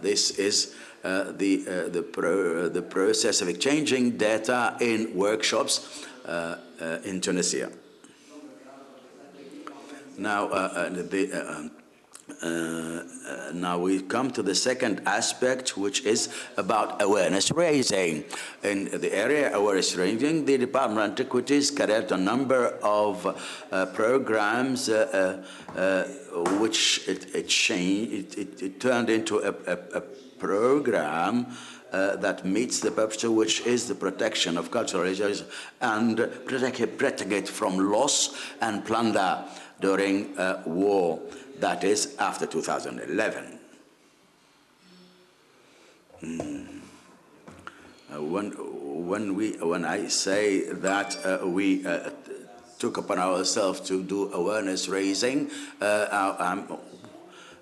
this 0.00 0.30
is. 0.38 0.74
Uh, 1.04 1.30
the, 1.36 1.62
uh, 1.68 1.88
the, 1.90 2.02
pro, 2.02 2.64
uh, 2.64 2.68
the 2.68 2.82
process 2.82 3.40
of 3.40 3.48
exchanging 3.48 4.16
data 4.16 4.76
in 4.80 5.14
workshops 5.14 6.04
Uh, 6.26 6.56
uh, 6.80 6.98
in 7.04 7.20
Tunisia. 7.20 7.70
Now, 10.18 10.48
uh, 10.48 10.88
the, 10.88 11.30
um, 11.32 11.70
uh, 12.42 13.52
now 13.54 13.78
we 13.78 14.02
come 14.02 14.32
to 14.32 14.42
the 14.42 14.54
second 14.56 15.02
aspect, 15.06 15.76
which 15.76 16.02
is 16.04 16.28
about 16.56 17.00
awareness 17.00 17.52
raising. 17.52 18.24
In 18.64 18.86
the 18.86 19.14
area 19.14 19.50
of 19.50 19.62
awareness 19.62 19.94
raising, 19.94 20.44
the 20.44 20.58
Department 20.58 21.00
of 21.00 21.10
Antiquities 21.10 21.70
carried 21.70 21.94
out 21.94 22.10
a 22.10 22.16
number 22.16 22.76
of 22.82 23.24
uh, 23.70 23.86
programs 23.86 24.88
uh, 24.88 25.44
which 26.58 27.06
it, 27.06 27.36
it 27.36 27.46
changed, 27.46 28.12
it, 28.12 28.38
it, 28.38 28.62
it, 28.62 28.80
turned 28.80 29.10
into 29.10 29.38
a, 29.38 29.54
a, 29.72 29.78
a 29.98 30.00
program 30.00 31.46
uh, 31.96 32.16
that 32.16 32.44
meets 32.44 32.80
the 32.80 32.90
purpose, 32.90 33.24
which 33.24 33.66
is 33.66 33.88
the 33.88 33.94
protection 33.94 34.58
of 34.58 34.70
cultural 34.70 35.04
heritage 35.04 35.42
and 35.80 36.18
protect, 36.44 36.98
protect 36.98 37.32
it 37.32 37.48
from 37.48 37.90
loss 37.90 38.36
and 38.60 38.84
plunder 38.84 39.42
during 39.80 40.36
uh, 40.38 40.62
war, 40.66 41.18
that 41.58 41.84
is 41.84 42.14
after 42.18 42.44
2011. 42.44 43.58
Mm. 46.22 46.66
Uh, 48.12 48.22
when, 48.22 48.50
when, 49.08 49.34
we, 49.34 49.52
when 49.52 49.86
I 49.86 50.08
say 50.08 50.70
that 50.70 51.16
uh, 51.24 51.46
we 51.46 51.82
took 52.78 52.98
upon 52.98 53.18
ourselves 53.18 53.80
to 53.88 54.02
do 54.02 54.30
awareness 54.34 54.86
raising, 54.86 55.50
uh, 55.80 56.66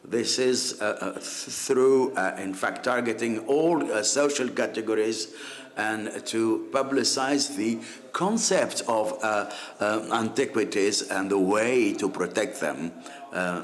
this 0.04 0.38
is 0.38 0.80
uh, 0.80 0.98
uh, 1.00 1.18
through, 1.20 2.14
uh, 2.14 2.36
in 2.38 2.52
fact, 2.52 2.84
targeting 2.84 3.38
all 3.46 3.90
uh, 3.90 4.02
social 4.02 4.48
categories 4.48 5.34
and 5.76 6.24
to 6.26 6.68
publicize 6.70 7.56
the 7.56 7.80
concept 8.12 8.82
of 8.86 9.18
uh, 9.22 9.50
uh, 9.80 10.08
antiquities 10.12 11.10
and 11.10 11.30
the 11.30 11.38
way 11.38 11.92
to 11.94 12.08
protect 12.08 12.60
them. 12.60 12.92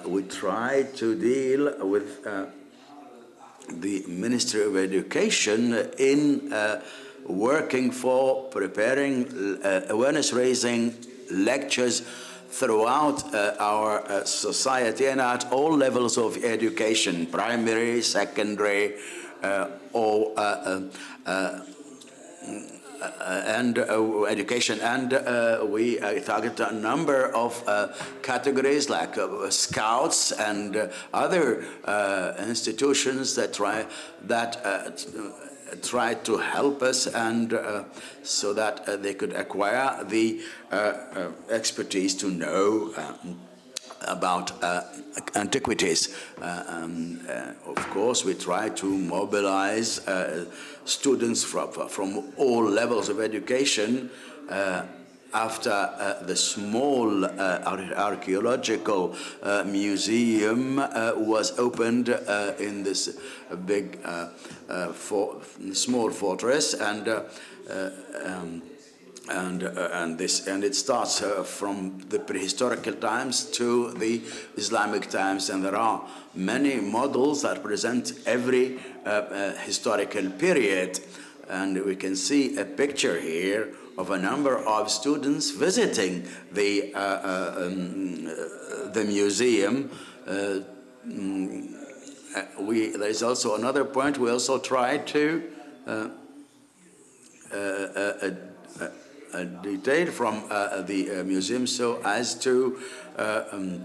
we 0.06 0.22
try 0.22 0.82
to 0.96 1.14
deal 1.14 1.86
with 1.86 2.24
the 3.68 4.04
Ministry 4.08 4.64
of 4.64 4.76
Education 4.76 5.74
in 5.98 6.50
working 7.26 7.92
for 7.92 8.48
preparing 8.48 9.60
awareness 9.88 10.32
raising 10.32 10.96
lectures 11.30 12.02
throughout 12.50 13.34
uh, 13.34 13.54
our 13.58 14.00
uh, 14.00 14.24
society 14.24 15.06
and 15.06 15.20
at 15.20 15.50
all 15.52 15.76
levels 15.76 16.18
of 16.18 16.42
education, 16.44 17.26
primary, 17.26 18.02
secondary, 18.02 18.94
uh, 19.42 19.68
or 19.92 20.32
uh, 20.36 20.82
uh, 21.26 21.60
and 23.24 23.78
education. 23.78 24.78
And 24.80 25.72
we 25.72 25.98
target 26.20 26.60
a 26.60 26.72
number 26.72 27.34
of 27.34 27.64
categories 28.22 28.90
like 28.90 29.16
scouts 29.48 30.32
and 30.32 30.90
other 31.14 31.64
institutions 32.38 33.34
that 33.36 33.54
try 33.54 33.86
that 34.24 34.62
tried 35.82 36.24
to 36.24 36.36
help 36.36 36.82
us 36.82 37.06
and 37.06 37.52
uh, 37.52 37.84
so 38.22 38.52
that 38.54 38.88
uh, 38.88 38.96
they 38.96 39.14
could 39.14 39.32
acquire 39.32 40.04
the 40.04 40.40
uh, 40.72 40.74
uh 40.74 41.30
expertise 41.50 42.14
to 42.14 42.30
know 42.30 42.92
um, 42.96 43.38
about 44.06 44.62
uh, 44.62 44.82
antiquities. 45.34 46.16
Uh, 46.40 46.64
um, 46.68 47.20
uh, 47.28 47.52
of 47.66 47.90
course, 47.90 48.24
we 48.24 48.34
try 48.34 48.68
to 48.70 48.86
mobilize 48.86 50.06
uh, 50.08 50.46
students 50.84 51.44
from, 51.44 51.70
from 51.88 52.32
all 52.36 52.64
levels 52.64 53.08
of 53.08 53.20
education 53.20 54.10
uh, 54.48 54.82
after 55.32 55.70
uh, 55.70 56.22
the 56.22 56.36
small 56.36 57.24
archaeological 57.24 59.14
museum 59.66 60.76
was 60.76 61.58
opened 61.58 62.08
in 62.58 62.82
this 62.82 63.18
big 63.66 63.98
for, 64.94 65.40
small 65.72 66.10
fortress 66.10 66.74
and 66.74 67.08
um, 68.24 68.62
and 69.30 69.62
uh, 69.62 69.88
and 69.92 70.18
this 70.18 70.46
and 70.46 70.64
it 70.64 70.74
starts 70.74 71.22
uh, 71.22 71.42
from 71.44 72.00
the 72.08 72.18
prehistorical 72.18 72.98
times 73.00 73.44
to 73.44 73.92
the 73.92 74.20
Islamic 74.56 75.08
times, 75.08 75.50
and 75.50 75.64
there 75.64 75.76
are 75.76 76.02
many 76.34 76.80
models 76.80 77.42
that 77.42 77.62
present 77.62 78.12
every 78.26 78.78
uh, 79.06 79.08
uh 79.08 79.56
historical 79.58 80.28
period, 80.30 80.98
and 81.48 81.84
we 81.84 81.96
can 81.96 82.16
see 82.16 82.56
a 82.58 82.64
picture 82.64 83.20
here 83.20 83.68
of 84.00 84.10
a 84.10 84.18
number 84.18 84.56
of 84.56 84.90
students 84.90 85.50
visiting 85.50 86.26
the 86.52 86.94
uh, 86.94 86.98
uh, 86.98 87.54
um, 87.66 88.24
the 88.92 89.04
museum. 89.06 89.90
Mm, 90.26 91.76
we, 92.60 92.96
there 92.96 93.08
is 93.08 93.22
also 93.22 93.56
another 93.56 93.84
point. 93.84 94.18
We 94.18 94.30
also 94.30 94.58
try 94.58 94.98
to 94.98 95.42
uh, 95.86 96.08
detail 99.62 100.06
from 100.06 100.44
uh, 100.50 100.82
the 100.82 101.20
uh, 101.20 101.24
museum 101.24 101.66
so 101.66 102.00
as 102.02 102.34
to 102.36 102.80
um, 103.16 103.84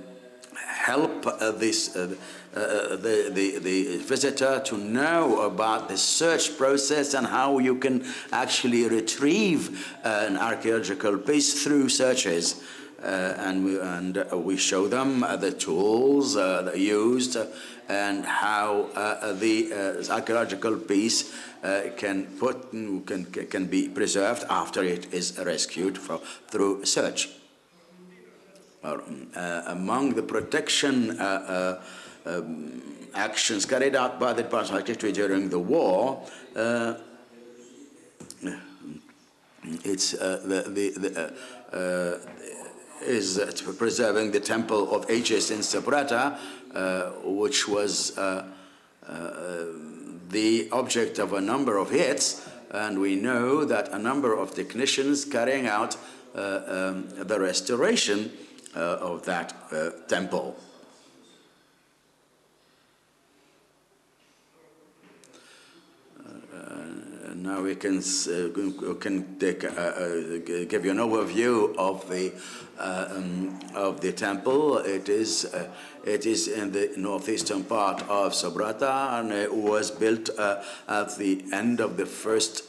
help 0.55 1.14
Uh, 1.25 1.51
this 1.51 1.95
uh, 1.95 2.13
uh, 2.55 2.95
the, 2.95 3.31
the, 3.33 3.59
the 3.59 3.97
visitor 3.97 4.61
to 4.63 4.77
know 4.77 5.41
about 5.41 5.89
the 5.89 5.97
search 5.97 6.57
process 6.57 7.13
and 7.13 7.27
how 7.27 7.57
you 7.57 7.75
can 7.75 8.05
actually 8.31 8.87
retrieve 8.87 9.85
an 10.03 10.37
archaeological 10.37 11.17
piece 11.17 11.63
through 11.63 11.89
searches. 11.89 12.63
Uh, 13.03 13.35
and, 13.37 13.65
we, 13.65 13.79
and 13.79 14.17
uh, 14.17 14.37
we 14.37 14.57
show 14.57 14.87
them 14.87 15.23
uh, 15.23 15.35
the 15.35 15.51
tools 15.51 16.33
that 16.33 16.69
are 16.69 16.77
used 16.77 17.37
and 17.89 18.25
how 18.25 18.89
the 19.39 20.07
archaeological 20.09 20.77
piece 20.77 21.35
can, 21.97 22.25
put, 22.39 22.71
can, 22.71 23.25
can 23.25 23.67
be 23.67 23.89
preserved 23.89 24.43
after 24.49 24.81
it 24.83 25.13
is 25.13 25.37
rescued 25.45 25.97
for, 25.97 26.19
through 26.47 26.83
search. 26.85 27.29
Um, 28.85 29.29
among 29.65 30.13
the 30.13 30.21
protection 30.21 31.19
um, 31.19 32.81
actions 33.15 33.65
carried 33.65 33.95
out 33.95 34.19
by 34.19 34.33
the 34.33 34.43
Department 34.43 34.87
of 34.87 35.13
during 35.13 35.49
the 35.49 35.57
war, 35.57 36.23
uh, 36.55 36.93
it's 39.83 40.13
uh, 40.13 40.39
the, 40.45 40.69
the, 40.69 40.89
the 40.99 41.33
uh, 41.73 42.19
is 43.01 43.39
preserving 43.77 44.31
the 44.31 44.39
temple 44.39 44.93
of 44.95 45.09
Aegis 45.09 45.49
in 45.51 45.59
Sabratha, 45.59 46.37
uh, 46.73 47.09
which 47.23 47.67
was 47.67 48.17
uh, 48.17 48.45
uh, 49.07 49.65
the 50.29 50.69
object 50.71 51.19
of 51.19 51.33
a 51.33 51.41
number 51.41 51.77
of 51.77 51.89
hits, 51.89 52.47
and 52.71 52.99
we 52.99 53.15
know 53.15 53.65
that 53.65 53.89
a 53.89 53.99
number 53.99 54.33
of 54.33 54.53
technicians 54.53 55.25
carrying 55.25 55.67
out 55.67 55.97
uh, 56.35 56.61
um, 56.67 57.09
the 57.09 57.39
restoration 57.39 58.25
uh, 58.25 58.54
of 58.75 59.25
that 59.25 59.53
uh, 59.71 59.91
temple. 60.07 60.55
now 67.35 67.61
we 67.61 67.75
can 67.75 67.99
uh, 67.99 68.93
can 68.95 69.37
take, 69.39 69.63
uh, 69.63 69.67
uh, 69.67 70.37
give 70.67 70.85
you 70.85 70.91
an 70.91 70.97
overview 70.97 71.75
of 71.77 72.09
the 72.09 72.33
um, 72.79 73.59
of 73.75 74.01
the 74.01 74.11
temple. 74.11 74.79
It 74.79 75.09
is 75.09 75.53
it 76.03 76.25
is 76.25 76.47
in 76.47 76.71
the 76.71 76.93
northeastern 76.97 77.63
part 77.63 78.01
of 78.03 78.33
Sabratha, 78.33 79.19
and 79.19 79.31
it 79.31 79.53
was 79.53 79.91
built 79.91 80.29
at 80.39 81.17
the 81.17 81.43
end 81.53 81.79
of 81.79 81.97
the 81.97 82.05
first 82.05 82.63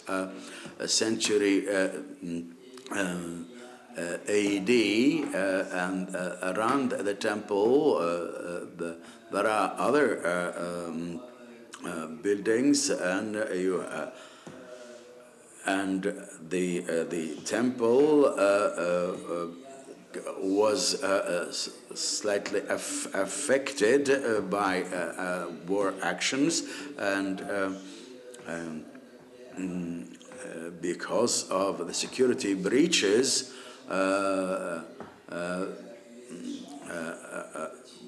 century. 0.87 1.69
Um, 1.69 2.57
uh, 2.95 3.56
AD, 3.97 4.69
uh, 4.69 5.65
and 5.73 6.15
uh, 6.15 6.55
around 6.55 6.91
the 6.91 7.15
temple, 7.15 7.99
the, 8.77 8.99
there 9.33 9.47
are 9.47 9.75
other 9.79 10.85
um, 10.85 11.21
buildings, 12.23 12.91
and 12.91 13.35
you 13.55 13.85
and 15.65 16.03
the 16.49 16.85
uh, 16.85 17.05
the 17.05 17.37
temple 17.45 18.27
uh, 18.27 18.31
uh, 18.31 19.47
was 20.41 21.01
slightly 21.95 22.61
aff 22.69 23.07
affected 23.15 24.51
by 24.51 24.85
war 25.67 25.95
actions 26.03 26.65
and. 26.99 27.41
Um, 28.47 28.85
because 30.81 31.49
of 31.51 31.87
the 31.87 31.95
security 31.95 32.55
breaches, 32.55 33.51
uh, 33.51 33.55
uh, 33.55 33.55
uh, 33.55 33.56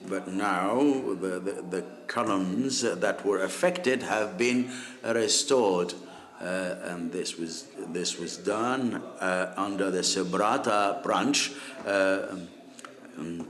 but 0.08 0.28
now 0.28 0.78
the, 0.80 1.40
the, 1.40 1.64
the, 1.70 1.84
columns 2.08 2.80
that 2.80 3.24
were 3.24 3.42
affected 3.42 4.02
have 4.02 4.38
been 4.38 4.70
restored. 5.04 5.92
Uh, 6.40 6.76
and 6.84 7.12
this 7.12 7.36
was 7.36 7.66
this 7.88 8.16
was 8.18 8.38
done 8.38 8.94
uh, 9.20 9.52
under 9.56 9.90
the 9.90 10.02
Sabratha 10.02 11.02
branch 11.02 11.52
uh, 11.84 12.36
um, 13.18 13.46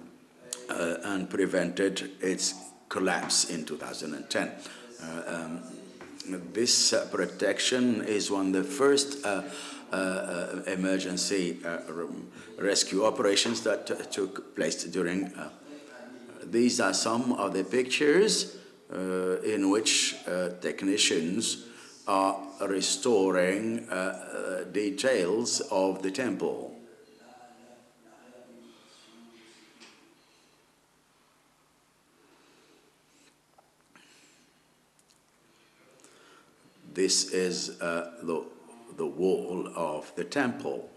uh, 0.71 0.97
and 1.05 1.29
prevented 1.29 2.11
its 2.21 2.55
collapse 2.89 3.51
in 3.51 3.65
2010. 3.65 4.51
Uh, 5.03 5.23
um, 5.27 5.61
this 6.53 6.93
uh, 6.93 7.07
protection 7.11 8.03
is 8.03 8.31
one 8.31 8.49
of 8.49 8.53
the 8.53 8.65
first 8.65 9.25
emergency 10.67 11.59
rescue 12.59 13.05
operations 13.05 13.63
that 13.63 13.87
took 14.13 14.55
place 14.55 14.85
during. 14.85 15.33
these 16.45 16.81
are 16.81 16.95
some 16.95 17.33
of 17.33 17.53
the 17.53 17.65
pictures 17.65 18.57
in 19.45 19.71
which 19.71 20.17
technicians 20.61 21.69
are 22.09 22.41
restoring 22.63 23.87
uh, 23.91 23.93
uh, 23.93 24.65
details 24.65 25.61
of 25.71 26.03
the 26.03 26.11
temple. 26.11 26.75
This 36.95 37.31
is 37.31 37.81
uh, 37.81 38.11
the, 38.23 38.45
the 38.99 39.07
wall 39.07 39.69
of 39.75 40.13
the 40.17 40.25
temple. 40.25 40.91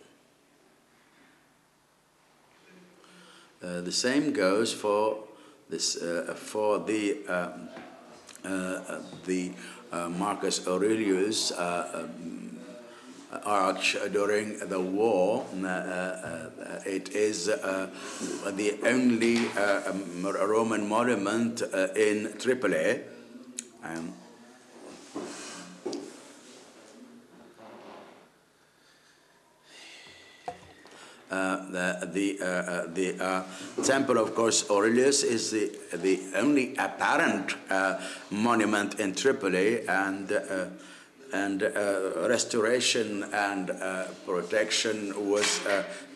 Uh, 3.63 3.79
the 3.81 3.91
same 3.91 4.33
goes 4.33 4.73
for 4.73 5.23
this 5.69 5.95
uh, 6.01 6.33
for 6.35 6.79
the 6.79 7.17
um, 7.29 7.69
uh, 8.43 8.99
the 9.25 9.51
uh, 9.91 10.09
Marcus 10.09 10.67
Aurelius 10.67 11.51
uh, 11.51 12.03
um, 12.03 12.59
arch 13.45 13.95
during 14.11 14.57
the 14.67 14.79
war. 14.79 15.45
Uh, 15.63 16.49
it 16.85 17.09
is 17.09 17.45
the 17.45 18.77
only 18.83 19.47
um, 19.49 20.25
Roman 20.25 20.89
monument 20.89 21.61
in 21.95 22.33
Tripoli. 22.39 23.01
Um, 23.83 24.13
Uh, 31.31 31.60
the 31.71 32.07
the, 32.13 32.39
uh, 32.41 32.45
uh, 32.45 32.87
the 32.93 33.19
uh, 33.19 33.43
temple 33.83 34.17
of 34.17 34.35
Marcus 34.35 34.69
Aurelius 34.69 35.23
is 35.23 35.51
the 35.51 35.71
the 35.93 36.19
only 36.35 36.75
apparent 36.77 37.55
monument 38.29 38.99
in 38.99 39.15
Tripoli 39.15 39.87
and 39.87 40.31
and 41.33 41.61
restoration 42.27 43.23
and 43.33 43.71
protection 44.25 45.29
was 45.29 45.61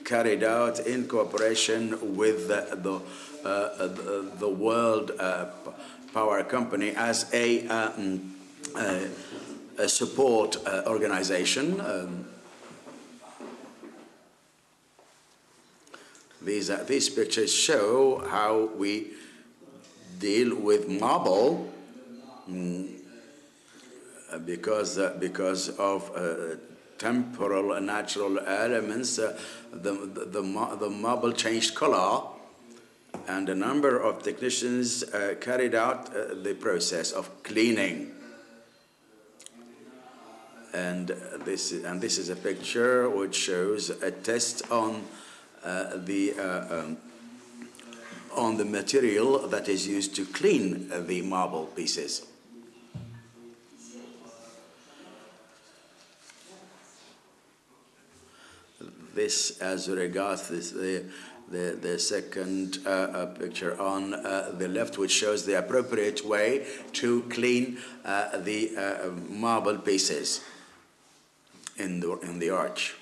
carried 0.04 0.44
out 0.44 0.80
in 0.80 1.08
cooperation 1.08 2.16
with 2.16 2.48
the 2.48 2.76
the, 2.76 3.02
the, 3.44 4.32
the 4.40 4.50
World 4.50 5.12
Power 6.14 6.44
Company 6.44 6.94
as 6.96 7.30
a, 7.34 7.68
um, 7.68 8.36
a 9.78 9.88
support 9.88 10.58
organization. 10.88 11.80
Um, 11.82 12.35
These, 16.46 16.70
uh, 16.70 16.86
these 16.88 17.10
pictures 17.10 17.52
show 17.52 18.24
how 18.30 18.70
we 18.78 19.08
deal 20.20 20.56
with 20.56 20.88
marble 20.88 21.74
mm, 22.48 22.88
because, 24.46 25.00
uh, 25.00 25.18
because 25.20 25.70
of 25.70 26.12
uh, 26.16 26.58
temporal 27.00 27.74
and 27.74 27.88
natural 27.88 28.40
elements. 28.40 29.18
Uh, 29.18 29.36
the, 29.74 29.92
the, 29.92 30.26
the, 30.26 30.78
the, 30.80 30.90
marble 30.90 31.32
changed 31.32 31.74
color 31.74 32.28
and 33.28 33.50
a 33.50 33.56
number 33.56 33.98
of 34.00 34.22
technicians 34.22 35.04
uh, 35.04 35.34
carried 35.42 35.74
out 35.74 36.16
uh, 36.16 36.36
the 36.44 36.54
process 36.54 37.12
of 37.12 37.42
cleaning. 37.42 38.12
And 40.76 41.08
this, 41.44 41.72
and 41.72 42.00
this 42.00 42.20
is 42.20 42.30
a 42.30 42.36
picture 42.36 43.10
which 43.10 43.34
shows 43.34 43.90
a 43.90 44.12
test 44.12 44.70
on 44.70 44.96
uh, 44.96 45.25
the 45.66 46.34
um, 46.40 46.98
on 48.36 48.58
the 48.58 48.66
material 48.66 49.48
that 49.48 49.68
is 49.70 49.88
used 49.88 50.16
to 50.16 50.26
clean 50.26 50.90
the 51.08 51.22
marble 51.22 51.66
pieces. 51.68 52.28
This, 59.14 59.62
as 59.62 59.88
regards 59.88 60.50
this, 60.50 60.72
the, 60.72 61.06
the, 61.50 61.78
the 61.82 61.98
second 61.98 62.80
uh, 62.86 62.90
uh, 62.90 63.26
picture 63.28 63.80
on 63.80 64.14
uh, 64.14 64.52
the 64.58 64.68
left, 64.68 64.98
which 64.98 65.12
shows 65.12 65.46
the 65.46 65.58
appropriate 65.58 66.26
way 66.26 66.66
to 66.94 67.22
clean 67.30 67.78
uh, 68.04 68.38
the 68.40 68.76
uh, 68.76 69.10
marble 69.30 69.78
pieces 69.78 70.42
in 71.78 72.02
the, 72.02 72.20
in 72.20 72.40
the 72.40 72.50
arch. 72.50 72.96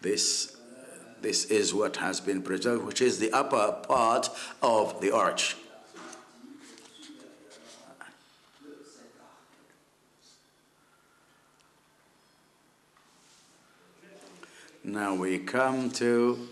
This, 0.00 0.56
this 1.20 1.46
is 1.46 1.74
what 1.74 1.96
has 1.96 2.20
been 2.20 2.42
preserved, 2.42 2.84
which 2.84 3.00
is 3.00 3.18
the 3.18 3.32
upper 3.32 3.72
part 3.86 4.30
of 4.62 5.00
the 5.00 5.10
arch. 5.10 5.56
Now 14.84 15.14
we 15.14 15.38
come 15.40 15.90
to 15.92 16.48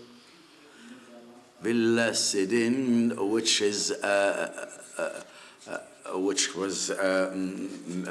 Villa 1.61 2.11
Silin, 2.11 3.31
which 3.31 3.61
is 3.61 3.91
uh, 3.91 4.69
uh, 4.97 5.21
uh, 5.67 6.19
which 6.19 6.55
was 6.55 6.91
um, 6.91 8.05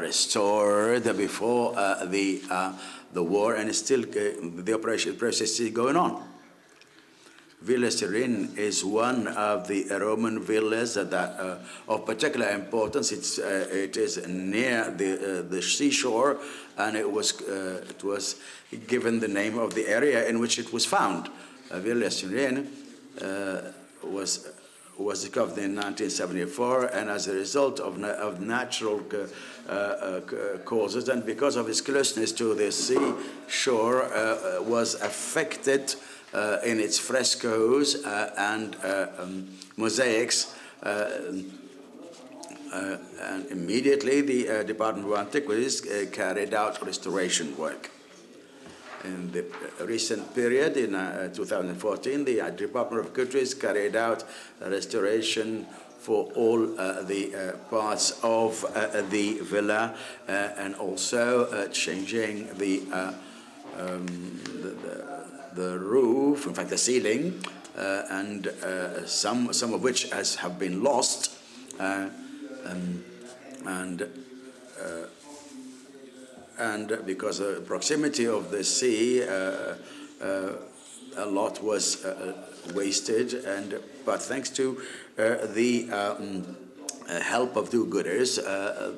restored 0.00 1.04
before 1.16 1.74
uh, 1.76 2.04
the 2.04 2.42
uh, 2.50 2.72
the 3.12 3.22
war, 3.22 3.54
and 3.54 3.74
still 3.74 4.02
uh, 4.02 4.62
the 4.62 4.74
operation 4.74 5.16
process 5.16 5.60
is 5.60 5.70
going 5.70 5.96
on. 5.96 6.28
Villa 7.60 7.88
Silin 7.88 8.56
is 8.58 8.84
one 8.84 9.28
of 9.28 9.68
the 9.68 9.86
Roman 10.00 10.40
villas 10.40 10.94
that 10.94 11.14
uh, 11.14 11.58
of 11.86 12.04
particular 12.04 12.50
importance. 12.50 13.12
It's 13.12 13.38
uh, 13.38 13.68
it 13.70 13.96
is 13.96 14.26
near 14.26 14.90
the 14.90 15.40
uh, 15.40 15.42
the 15.42 15.62
seashore, 15.62 16.38
and 16.76 16.96
it 16.96 17.10
was 17.10 17.40
it 17.40 18.02
was 18.02 18.36
given 18.88 19.20
the 19.20 19.28
name 19.28 19.58
of 19.58 19.74
the 19.74 19.86
area 19.86 20.28
in 20.28 20.40
which 20.40 20.58
it 20.58 20.72
was 20.72 20.84
found. 20.84 21.28
Villa 21.70 22.06
Silin 22.06 22.66
uh, 23.20 23.72
was 24.02 24.48
was 25.02 25.22
discovered 25.22 25.58
in 25.58 25.74
1974, 25.74 26.86
and 26.86 27.10
as 27.10 27.28
a 27.28 27.34
result 27.34 27.80
of, 27.80 27.98
na 27.98 28.08
of 28.08 28.40
natural 28.40 29.00
uh, 29.12 29.26
uh, 29.68 29.72
uh, 29.72 30.58
causes 30.64 31.08
and 31.08 31.24
because 31.24 31.56
of 31.56 31.68
its 31.68 31.80
closeness 31.80 32.32
to 32.32 32.54
the 32.54 32.72
sea 32.72 33.12
shore, 33.48 34.08
was 34.66 34.94
affected 34.94 35.94
uh, 36.34 36.58
in 36.64 36.80
its 36.80 36.98
frescoes 36.98 38.04
uh, 38.06 38.32
and 38.38 38.76
uh, 38.82 39.06
um, 39.18 39.48
mosaics. 39.76 40.54
and 40.82 41.50
immediately 43.50 44.22
the 44.22 44.64
Department 44.64 45.06
of 45.06 45.14
Antiquities 45.18 45.82
carried 46.10 46.54
out 46.54 46.80
restoration 46.84 47.54
work. 47.58 47.90
In 49.04 49.32
the 49.32 49.44
recent 49.84 50.34
period, 50.34 50.76
in 50.76 50.92
2014, 51.32 52.24
the 52.24 52.52
Department 52.56 53.00
of 53.00 53.06
Antiquities 53.06 53.54
carried 53.54 53.96
out 53.96 54.24
restoration 54.60 55.66
for 55.98 56.30
all 56.34 56.78
uh, 56.80 57.02
the 57.02 57.34
uh, 57.34 57.56
parts 57.70 58.18
of 58.22 58.64
uh, 58.64 59.02
the 59.10 59.38
villa 59.40 59.94
and 60.28 60.74
also 60.76 61.68
changing 61.68 62.48
the, 62.58 62.82
um, 63.78 64.06
the, 64.62 64.76
the 65.54 65.78
roof, 65.78 66.46
in 66.46 66.54
fact, 66.54 66.70
the 66.70 66.78
ceiling, 66.78 67.42
uh, 67.76 68.02
and 68.10 68.48
uh, 68.48 69.06
some, 69.06 69.52
some 69.52 69.72
of 69.72 69.82
which 69.82 70.10
has, 70.10 70.36
have 70.36 70.58
been 70.58 70.82
lost. 70.82 71.38
Uh, 71.80 72.08
um, 72.66 73.04
and 73.66 74.02
uh, 74.02 75.06
and 76.58 76.98
because 77.06 77.40
of 77.40 77.54
the 77.54 77.60
proximity 77.60 78.26
of 78.26 78.50
the 78.50 78.64
sea, 78.64 79.22
uh, 79.22 79.74
uh, 80.22 80.52
a 81.16 81.26
lot 81.26 81.62
was 81.62 82.04
wasted. 82.74 83.34
And 83.34 83.80
but 84.04 84.22
thanks 84.22 84.50
to 84.50 84.80
the 85.16 85.90
um, 85.90 86.56
help 87.22 87.56
of 87.56 87.70
do-gooders, 87.70 88.38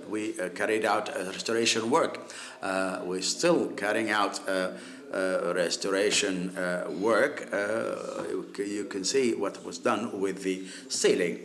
we 0.08 0.34
carried 0.54 0.84
out 0.84 1.08
restoration 1.08 1.90
work. 1.90 2.20
we're 3.04 3.22
still 3.22 3.68
carrying 3.68 4.10
out 4.10 4.40
uh, 5.14 5.52
restoration 5.54 6.56
uh, 6.56 6.90
work, 6.98 7.48
uh, 7.52 8.24
you 8.58 8.84
can 8.90 9.04
see 9.04 9.32
what 9.32 9.64
was 9.64 9.78
done 9.78 10.20
with 10.20 10.42
the 10.42 10.64
ceiling. 10.88 11.38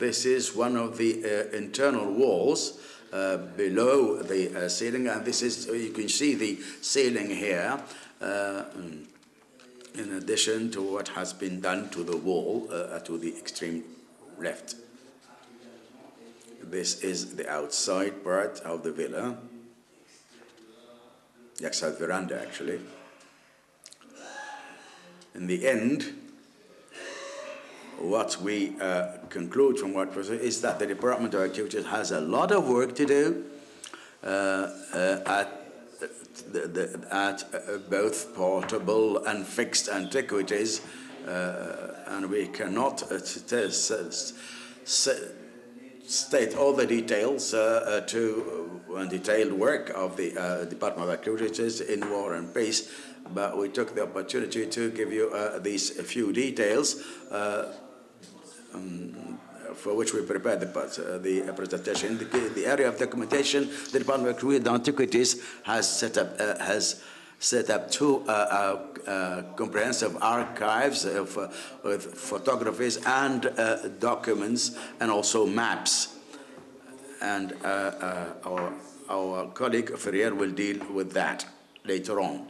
This 0.00 0.24
is 0.24 0.56
one 0.56 0.78
of 0.78 0.96
the 0.96 1.54
internal 1.54 2.10
walls 2.10 2.80
uh, 3.12 3.36
below 3.36 4.22
the 4.22 4.64
uh, 4.64 4.68
ceiling, 4.70 5.08
and 5.08 5.26
this 5.26 5.42
is 5.42 5.66
you 5.66 5.90
can 5.90 6.08
see 6.08 6.34
the 6.34 6.58
ceiling 6.80 7.28
here. 7.28 7.78
Uh, 8.18 8.64
in 9.94 10.12
addition 10.12 10.70
to 10.70 10.80
what 10.80 11.08
has 11.08 11.34
been 11.34 11.60
done 11.60 11.90
to 11.90 12.02
the 12.02 12.16
wall 12.16 12.68
to 13.04 13.18
the 13.18 13.36
extreme 13.36 13.82
left. 14.38 14.76
This 16.62 17.02
is 17.02 17.36
the 17.36 17.50
outside 17.50 18.24
part 18.24 18.60
of 18.60 18.84
the 18.84 18.92
villa, 18.92 19.36
the 21.58 21.66
outside 21.66 21.98
veranda 21.98 22.40
actually. 22.40 22.80
In 25.34 25.46
the 25.46 25.66
end, 25.66 26.19
what 28.00 28.36
we 28.40 28.74
uh, 28.80 29.08
conclude 29.28 29.78
from 29.78 29.92
what 29.94 30.14
was 30.16 30.30
is 30.30 30.60
that 30.62 30.78
the 30.78 30.86
Department 30.86 31.34
of 31.34 31.42
Antiquities 31.42 31.86
has 31.86 32.10
a 32.10 32.20
lot 32.20 32.50
of 32.50 32.68
work 32.68 32.94
to 32.96 33.06
do 33.06 33.44
uh, 34.22 34.26
uh, 34.94 35.20
at 35.26 35.56
the, 36.52 36.60
the, 36.66 37.08
at 37.14 37.42
uh, 37.54 37.78
both 37.88 38.34
portable 38.34 39.24
and 39.24 39.46
fixed 39.46 39.88
antiquities, 39.88 40.80
uh, 41.26 41.94
and 42.06 42.30
we 42.30 42.46
cannot 42.46 43.02
state 44.84 46.56
all 46.56 46.72
the 46.72 46.86
details 46.86 47.54
uh, 47.54 48.02
to 48.06 48.80
uh, 48.94 49.04
detailed 49.04 49.52
work 49.52 49.90
of 49.90 50.16
the 50.16 50.36
uh, 50.36 50.64
Department 50.64 51.08
of 51.08 51.18
Antiquities 51.18 51.80
in 51.80 52.10
War 52.10 52.34
and 52.34 52.52
Peace, 52.52 52.90
but 53.32 53.56
we 53.56 53.68
took 53.68 53.94
the 53.94 54.02
opportunity 54.02 54.66
to 54.66 54.90
give 54.90 55.12
you 55.12 55.30
uh, 55.30 55.58
these 55.58 55.90
few 56.00 56.32
details 56.32 57.02
um, 58.74 59.38
for 59.74 59.94
which 59.94 60.12
we 60.12 60.22
prepared 60.22 60.60
the, 60.60 60.66
the 61.22 61.52
presentation. 61.52 62.18
The, 62.18 62.24
the, 62.54 62.66
area 62.66 62.88
of 62.88 62.98
documentation, 62.98 63.70
the 63.92 64.00
Department 64.00 64.42
of 64.42 64.66
Antiquities 64.66 65.42
has 65.62 65.88
set 65.98 66.18
up 66.18 66.38
has 66.38 67.02
set 67.40 67.70
up 67.70 67.90
two 67.90 68.22
uh, 68.28 68.30
uh, 68.30 69.10
uh, 69.10 69.42
comprehensive 69.54 70.22
archives 70.22 71.06
of, 71.06 71.36
with 71.82 72.14
photographies 72.14 72.98
and 73.06 73.50
documents 73.98 74.76
and 75.00 75.10
also 75.10 75.46
maps. 75.46 76.18
And 77.22 77.54
our, 77.64 78.74
our 79.08 79.46
colleague 79.48 79.96
Ferrier 79.96 80.34
will 80.34 80.52
deal 80.52 80.84
with 80.92 81.12
that 81.12 81.46
later 81.84 82.20
on. 82.20 82.46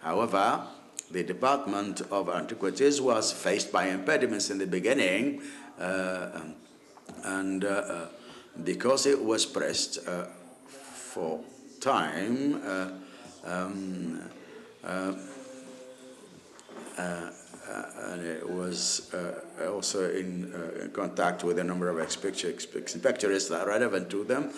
However, 0.00 0.66
the 1.10 1.22
Department 1.22 2.02
of 2.10 2.28
Antiquities 2.28 3.00
was 3.00 3.32
faced 3.32 3.72
by 3.72 3.88
impediments 3.88 4.50
in 4.50 4.58
the 4.58 4.66
beginning, 4.66 5.42
uh, 5.78 6.40
and 7.24 7.64
uh, 7.64 8.06
because 8.64 9.06
it 9.06 9.22
was 9.22 9.46
pressed 9.46 10.06
uh, 10.06 10.26
for 10.66 11.40
time, 11.80 12.60
um, 13.44 14.20
uh, 14.84 15.12
uh, 16.98 17.30
uh, 17.70 17.84
and 18.12 18.26
it 18.26 18.48
was 18.48 19.12
uh, 19.14 19.70
also 19.70 20.10
in, 20.10 20.52
uh, 20.52 20.82
in, 20.84 20.90
contact 20.90 21.44
with 21.44 21.58
a 21.58 21.64
number 21.64 21.88
of 21.88 21.98
inspectors 22.00 23.48
that 23.48 23.60
are 23.60 23.68
relevant 23.68 24.10
to 24.10 24.24
them. 24.24 24.50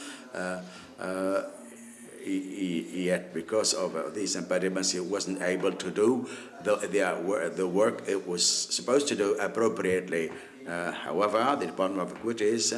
Uh, 2.22 2.28
uh, 2.28 2.98
yet, 3.10 3.34
because 3.34 3.74
of 3.74 4.14
these 4.14 4.36
impediments, 4.36 4.92
he 4.92 5.00
wasn't 5.00 5.42
able 5.42 5.72
to 5.72 5.90
do 5.90 6.28
the, 6.62 6.76
the, 6.76 7.52
the 7.54 7.66
work 7.66 8.02
it 8.06 8.26
was 8.26 8.46
supposed 8.46 9.08
to 9.08 9.16
do 9.16 9.34
appropriately. 9.38 10.30
however, 10.66 11.56
the 11.58 11.66
Department 11.66 12.02
of 12.02 12.10
Antiquities 12.10 12.72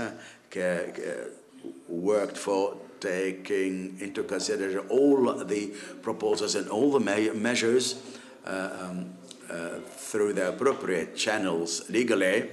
worked 1.89 2.37
for 2.37 2.77
taking 3.01 3.97
into 4.01 4.23
consideration 4.25 4.81
all 4.89 5.33
the 5.45 5.75
proposals 6.03 6.55
and 6.55 6.69
all 6.71 6.91
the 6.93 7.01
me 7.01 7.31
measures 7.31 8.03
uh, 8.47 8.71
um, 8.81 9.15
uh, 9.51 9.79
through 9.97 10.33
the 10.33 10.49
appropriate 10.49 11.15
channels 11.15 11.89
legally 11.91 12.49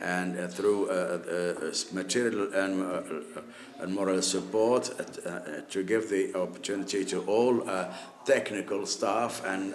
and 0.00 0.38
uh, 0.38 0.46
through 0.48 0.88
uh, 0.90 1.72
material 1.92 2.52
and, 2.54 3.24
and, 3.80 3.94
moral 3.94 4.22
support 4.22 4.90
to 5.70 5.82
give 5.82 6.08
the 6.08 6.34
opportunity 6.34 7.04
to 7.04 7.20
all 7.22 7.62
technical 8.24 8.86
staff 8.86 9.44
and 9.44 9.74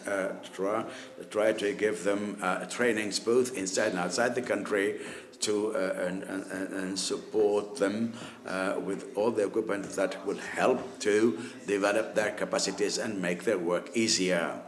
try, 0.53 0.85
try 1.29 1.51
to 1.51 1.73
give 1.73 2.03
them 2.03 2.37
trainings 2.69 3.19
both 3.19 3.57
inside 3.57 3.89
and 3.89 3.99
outside 3.99 4.35
the 4.35 4.41
country 4.41 4.99
to 5.43 5.75
uh, 5.75 6.05
and, 6.07 6.23
and, 6.23 6.73
and, 6.73 6.99
support 6.99 7.75
them 7.75 8.13
uh, 8.47 8.75
with 8.83 9.11
all 9.15 9.29
the 9.29 9.45
equipment 9.45 9.83
that 9.91 10.25
would 10.25 10.37
help 10.37 10.99
to 10.99 11.37
develop 11.67 12.15
their 12.15 12.31
capacities 12.31 12.97
and 12.97 13.21
make 13.21 13.43
their 13.43 13.57
work 13.57 13.89
easier. 13.93 14.59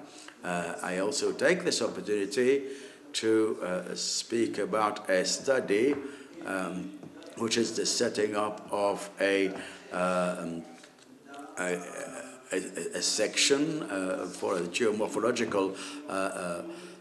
Uh, 0.44 0.76
I 0.84 1.00
also 1.00 1.32
take 1.32 1.63
this 1.63 1.82
opportunity 1.82 2.63
to 3.15 3.58
uh, 3.62 3.95
speak 3.95 4.58
about 4.58 5.10
a 5.10 5.25
study 5.25 5.95
um, 6.45 6.91
which 7.38 7.58
is 7.58 7.75
the 7.75 7.86
setting 7.86 8.36
up 8.36 8.67
of 8.71 9.10
a, 9.19 9.54
uh, 9.91 10.45
a, 11.60 11.82
a, 12.51 12.58
a, 12.95 13.01
section 13.01 13.84
uh, 13.84 14.25
for 14.25 14.58
a 14.58 14.62
geomorphological 14.62 15.75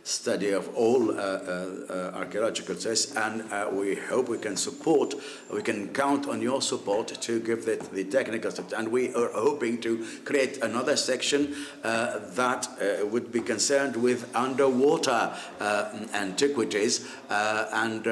study 0.05 0.51
of 0.51 0.69
all 0.77 1.11
uh, 1.11 1.15
uh, 1.15 1.67
uh, 1.89 2.11
archaeological 2.15 2.77
sites, 2.77 3.17
and 3.17 3.43
we 3.73 3.95
hope 3.95 4.29
we 4.29 4.39
can 4.39 4.57
support, 4.57 5.15
we 5.51 5.63
can 5.63 5.89
count 5.95 6.29
on 6.29 6.43
your 6.43 6.61
support 6.61 7.09
to 7.09 7.41
give 7.41 7.65
the, 7.65 7.77
the 7.93 8.05
technical 8.05 8.51
support. 8.51 8.75
And 8.75 8.89
we 8.89 9.15
are 9.15 9.31
hoping 9.33 9.81
to 9.81 10.07
create 10.25 10.59
another 10.63 10.97
section 10.97 11.57
that 11.83 12.69
would 13.11 13.33
be 13.33 13.41
concerned 13.41 13.97
with 13.97 14.35
underwater 14.37 15.35
antiquities 16.13 17.09
and 17.31 18.07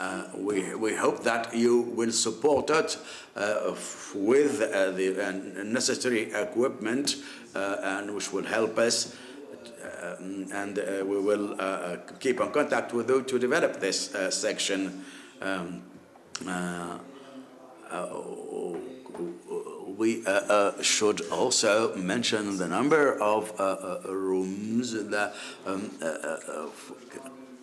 uh, 0.00 0.24
we, 0.36 0.74
we 0.74 0.94
hope 0.94 1.22
that 1.22 1.54
you 1.54 1.80
will 1.80 2.10
support 2.10 2.68
it 2.68 2.98
uh, 3.36 3.74
with 4.14 4.60
uh, 4.60 4.90
the 4.90 5.64
necessary 5.64 6.32
equipment 6.32 7.16
and 7.54 8.14
which 8.14 8.32
will 8.32 8.44
help 8.44 8.76
us 8.78 9.14
and 10.52 10.78
uh, 10.78 11.04
we 11.04 11.18
will 11.20 11.52
uh, 11.52 11.64
uh, 11.64 11.96
keep 12.20 12.40
in 12.40 12.50
contact 12.50 12.92
with 12.92 13.08
you 13.08 13.22
to 13.22 13.38
develop 13.38 13.80
this 13.80 14.14
section. 14.30 15.04
Um, 15.40 15.82
we 19.96 20.26
uh, 20.26 20.30
uh, 20.30 20.82
should 20.82 21.20
also 21.30 21.94
mention 21.96 22.58
the 22.58 22.66
number 22.66 23.20
of 23.20 23.52
uh, 23.60 24.00
rooms 24.08 24.92
that 24.92 25.34
um, 25.66 25.90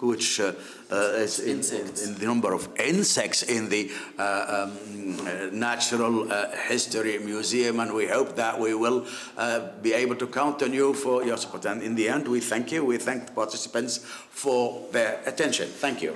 which 0.01 0.39
uh, 0.39 0.53
uh, 0.91 0.95
is 1.15 1.39
in, 1.39 1.59
in, 2.05 2.15
the 2.17 2.25
number 2.25 2.53
of 2.53 2.67
insects 2.79 3.43
in 3.43 3.69
the 3.69 3.91
uh, 4.17 4.67
um, 4.67 5.57
Natural 5.57 6.27
History 6.67 7.19
Museum, 7.19 7.79
and 7.79 7.93
we 7.93 8.07
hope 8.07 8.35
that 8.35 8.59
we 8.59 8.73
will 8.73 9.05
be 9.81 9.93
able 9.93 10.15
to 10.15 10.27
count 10.27 10.61
on 10.63 10.73
you 10.73 10.93
for 10.93 11.23
your 11.23 11.37
support. 11.37 11.65
And 11.65 11.81
in 11.81 11.95
the 11.95 12.09
end, 12.09 12.27
we 12.27 12.39
thank 12.39 12.71
you. 12.71 12.83
We 12.83 12.97
thank 12.97 13.27
the 13.27 13.33
participants 13.33 13.99
for 14.29 14.87
their 14.91 15.21
attention. 15.25 15.67
Thank 15.67 16.01
you. 16.01 16.15